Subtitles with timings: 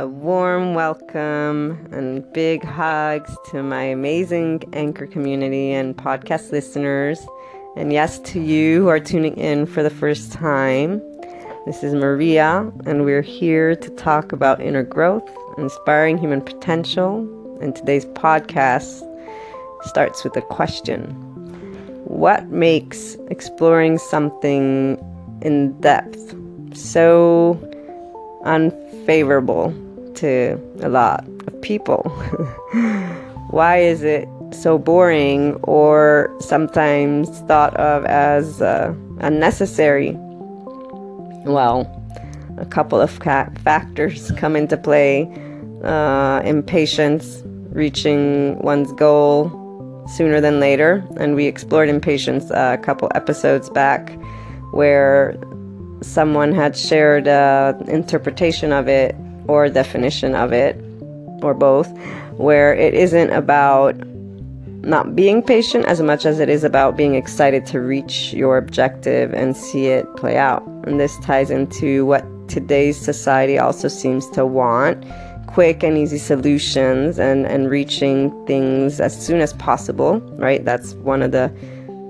[0.00, 7.20] a warm welcome and big hugs to my amazing anchor community and podcast listeners.
[7.76, 11.02] And yes, to you who are tuning in for the first time.
[11.66, 15.28] This is Maria, and we're here to talk about inner growth,
[15.58, 17.18] inspiring human potential.
[17.60, 19.06] And today's podcast
[19.82, 21.10] starts with a question
[22.06, 24.96] What makes exploring something
[25.42, 26.34] in depth
[26.72, 27.60] so
[28.46, 29.74] unfavorable
[30.20, 32.02] to a lot of people?
[33.50, 40.12] Why is it so boring or sometimes thought of as uh, unnecessary?
[41.44, 41.88] Well,
[42.58, 45.28] a couple of factors come into play
[45.82, 49.50] uh, impatience, reaching one's goal
[50.06, 51.04] sooner than later.
[51.16, 54.12] And we explored impatience uh, a couple episodes back
[54.72, 55.36] where
[56.02, 59.14] someone had shared an interpretation of it
[59.48, 60.76] or definition of it,
[61.42, 61.88] or both,
[62.36, 63.94] where it isn't about
[64.82, 69.34] not being patient as much as it is about being excited to reach your objective
[69.34, 70.66] and see it play out.
[70.84, 75.04] And this ties into what today's society also seems to want
[75.48, 80.64] quick and easy solutions and, and reaching things as soon as possible, right?
[80.64, 81.52] That's one of the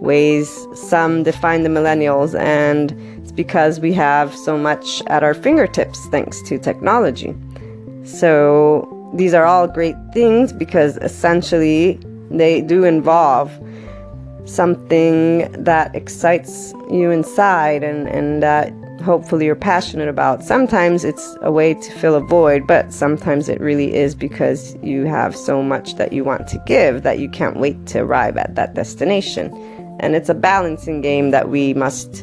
[0.01, 6.43] ways some define the millennials, and because we have so much at our fingertips thanks
[6.43, 7.35] to technology.
[8.05, 8.37] So,
[9.15, 11.99] these are all great things because essentially
[12.31, 13.49] they do involve
[14.45, 20.45] something that excites you inside and, and that hopefully you're passionate about.
[20.45, 25.07] Sometimes it's a way to fill a void, but sometimes it really is because you
[25.07, 28.55] have so much that you want to give that you can't wait to arrive at
[28.57, 29.47] that destination.
[29.99, 32.23] And it's a balancing game that we must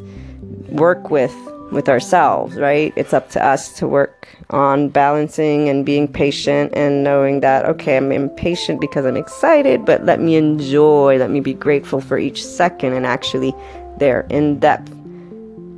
[0.69, 1.35] work with
[1.71, 2.93] with ourselves, right?
[2.95, 7.97] It's up to us to work on balancing and being patient and knowing that, okay,
[7.97, 12.45] I'm impatient because I'm excited, but let me enjoy, let me be grateful for each
[12.45, 13.53] second and actually
[13.97, 14.93] there in depth.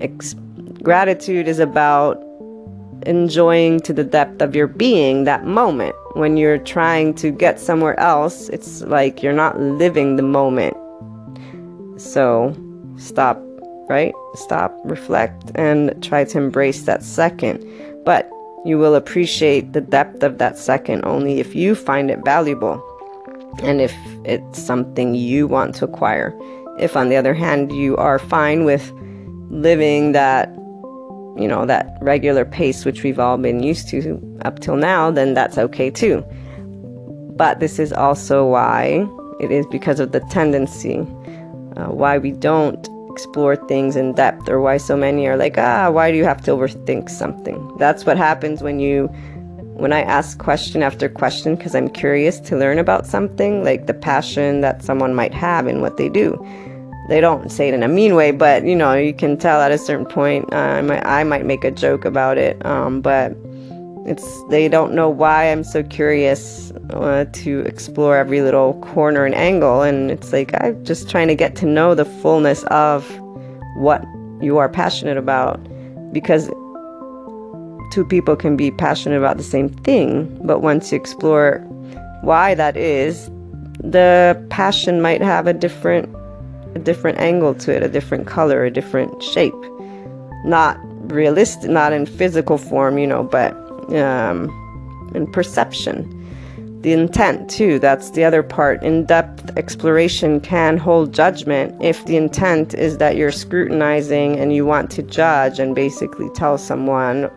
[0.02, 0.36] Ex-
[0.84, 2.24] gratitude is about
[3.06, 5.96] enjoying to the depth of your being that moment.
[6.14, 10.76] When you're trying to get somewhere else, it's like you're not living the moment.
[12.00, 12.56] So
[12.98, 13.42] stop
[13.90, 14.14] right?
[14.36, 17.66] Stop, reflect, and try to embrace that second.
[18.06, 18.30] But
[18.66, 22.84] you will appreciate the depth of that second only if you find it valuable
[23.64, 23.94] and if
[24.26, 26.38] it's something you want to acquire.
[26.78, 28.92] If, on the other hand, you are fine with
[29.50, 30.50] living that,
[31.38, 35.34] you know, that regular pace which we've all been used to up till now, then
[35.34, 36.24] that's okay too.
[37.36, 39.08] But this is also why
[39.40, 41.00] it is because of the tendency,
[41.78, 42.88] uh, why we don't
[43.20, 46.42] explore things in depth or why so many are like, ah, why do you have
[46.42, 47.60] to overthink something?
[47.78, 49.08] That's what happens when you
[49.84, 53.94] when I ask question after question because I'm curious to learn about something, like the
[53.94, 56.38] passion that someone might have in what they do.
[57.08, 59.72] They don't say it in a mean way, but you know, you can tell at
[59.72, 60.54] a certain point.
[60.54, 63.36] Uh, I might I might make a joke about it, um, but
[64.10, 69.36] it's they don't know why I'm so curious uh, to explore every little corner and
[69.36, 73.08] angle, and it's like I'm just trying to get to know the fullness of
[73.78, 74.04] what
[74.42, 75.60] you are passionate about,
[76.12, 76.50] because
[77.92, 81.60] two people can be passionate about the same thing, but once you explore
[82.22, 83.30] why that is,
[83.84, 86.10] the passion might have a different
[86.76, 89.54] a different angle to it, a different color, a different shape.
[90.46, 90.80] Not
[91.12, 93.54] realistic, not in physical form, you know, but
[93.96, 96.16] um, and perception.
[96.82, 98.84] The intent, too, that's the other part.
[98.84, 104.66] In depth exploration can hold judgment if the intent is that you're scrutinizing and you
[104.66, 107.30] want to judge and basically tell someone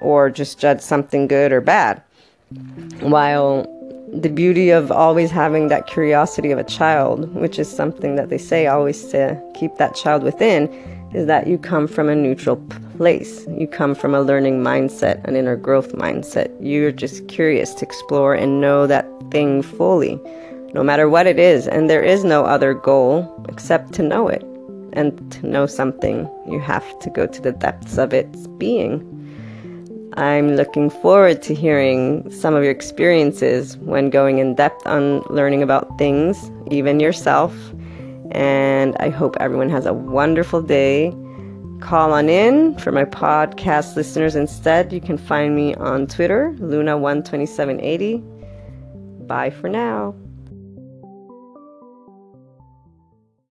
[0.00, 2.02] or just judge something good or bad.
[3.00, 3.66] While
[4.10, 8.38] the beauty of always having that curiosity of a child, which is something that they
[8.38, 10.68] say always to keep that child within,
[11.12, 12.56] is that you come from a neutral
[12.98, 13.46] place.
[13.48, 16.54] You come from a learning mindset, an inner growth mindset.
[16.60, 20.20] You're just curious to explore and know that thing fully,
[20.74, 21.66] no matter what it is.
[21.66, 24.42] And there is no other goal except to know it.
[24.92, 29.00] And to know something, you have to go to the depths of its being.
[30.18, 35.62] I'm looking forward to hearing some of your experiences when going in depth on learning
[35.62, 37.54] about things, even yourself
[38.32, 41.14] and I hope everyone has a wonderful day.
[41.80, 44.92] Call on in for my podcast listeners instead.
[44.92, 49.26] You can find me on Twitter, Luna12780.
[49.26, 50.14] Bye for now.